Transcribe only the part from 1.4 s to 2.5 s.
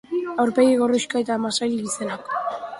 masail gizenak.